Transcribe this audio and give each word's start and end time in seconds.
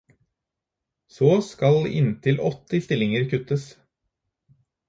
Så 1.17 1.27
skal 1.49 1.77
inntil 1.99 2.43
åtte 2.51 2.83
stillinger 2.89 3.29
til 3.29 3.37
kuttes. 3.37 3.71